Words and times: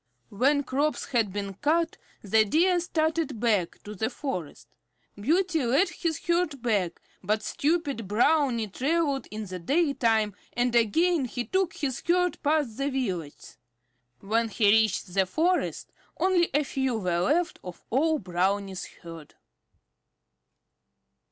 When 0.29 0.63
crops 0.63 1.09
had 1.09 1.31
been 1.31 1.53
cut, 1.53 1.95
the 2.23 2.43
Deer 2.43 2.79
started 2.79 3.39
back 3.39 3.83
to 3.83 3.93
the 3.93 4.09
forest. 4.09 4.67
Beauty 5.15 5.63
led 5.63 5.89
all 5.89 5.93
his 5.99 6.25
herd 6.25 6.59
back, 6.63 6.99
but 7.21 7.43
stupid 7.43 8.07
Brownie 8.07 8.67
traveled 8.69 9.27
in 9.29 9.45
the 9.45 9.59
daytime, 9.59 10.33
and 10.53 10.73
again 10.73 11.25
he 11.25 11.45
took 11.45 11.73
his 11.73 12.01
herd 12.07 12.41
past 12.41 12.77
the 12.77 12.89
villages. 12.89 13.57
When 14.21 14.49
he 14.49 14.71
reached 14.71 15.13
the 15.13 15.27
forest 15.27 15.91
only 16.17 16.49
a 16.51 16.63
few 16.63 16.97
were 16.97 17.19
left 17.19 17.59
of 17.63 17.83
all 17.91 18.17
Brownie's 18.17 18.85
herd. 19.03 19.35